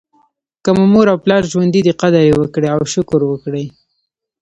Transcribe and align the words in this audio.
که 0.63 0.69
مو 0.75 0.85
مور 0.93 1.07
او 1.11 1.17
پلار 1.23 1.43
ژوندي 1.51 1.81
دي 1.85 1.93
قدر 2.01 2.23
یې 2.29 2.33
وکړئ 2.39 2.67
او 2.75 2.81
شکر 2.93 3.21
وکړئ. 3.25 3.65